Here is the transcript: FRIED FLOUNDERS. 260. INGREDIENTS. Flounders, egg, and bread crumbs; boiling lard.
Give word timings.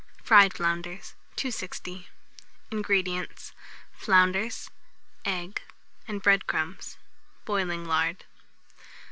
FRIED 0.23 0.55
FLOUNDERS. 0.55 1.13
260. 1.35 2.07
INGREDIENTS. 2.71 3.51
Flounders, 3.93 4.71
egg, 5.25 5.61
and 6.07 6.23
bread 6.23 6.47
crumbs; 6.47 6.97
boiling 7.45 7.85
lard. 7.85 8.25